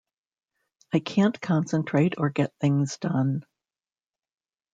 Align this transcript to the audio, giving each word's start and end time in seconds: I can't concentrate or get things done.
I 0.91 0.97
can't 0.99 1.39
concentrate 1.39 2.15
or 2.17 2.31
get 2.31 2.55
things 2.59 2.97
done. 2.97 3.45